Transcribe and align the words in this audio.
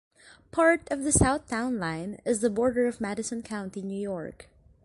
Part 0.49 0.87
of 0.89 1.03
the 1.03 1.11
south 1.11 1.45
town 1.47 1.77
line 1.77 2.19
is 2.25 2.39
the 2.41 2.49
border 2.49 2.87
of 2.87 2.99
Madison 2.99 3.43
County, 3.43 3.83
New 3.83 4.01
York. 4.01 4.49